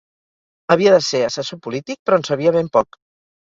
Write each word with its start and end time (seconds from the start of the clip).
Havia 0.75 0.93
de 0.95 1.01
ser 1.09 1.21
assessor 1.27 1.61
polític 1.67 2.01
però 2.09 2.21
en 2.23 2.27
sabia 2.33 2.57
ben 2.59 2.75
poc. 2.81 3.01